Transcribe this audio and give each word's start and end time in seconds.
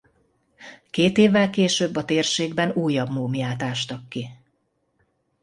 Két 0.89 1.17
évvel 1.17 1.49
később 1.49 1.95
a 1.95 2.05
térségben 2.05 2.71
újabb 2.71 3.09
múmiát 3.09 3.63
ástak 3.63 4.09
ki. 4.09 4.27